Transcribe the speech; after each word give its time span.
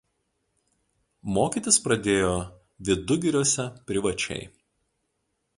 Mokytis 1.35 1.77
pradėjo 1.83 2.31
Vidugiriuose 2.89 3.69
privačiai. 3.93 4.45